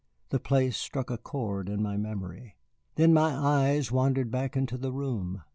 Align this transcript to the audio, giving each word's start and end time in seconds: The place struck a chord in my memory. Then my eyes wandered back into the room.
The 0.29 0.39
place 0.39 0.77
struck 0.77 1.11
a 1.11 1.17
chord 1.19 1.69
in 1.69 1.79
my 1.83 1.95
memory. 1.95 2.57
Then 2.95 3.13
my 3.13 3.29
eyes 3.35 3.91
wandered 3.91 4.31
back 4.31 4.57
into 4.57 4.75
the 4.75 4.91
room. 4.91 5.43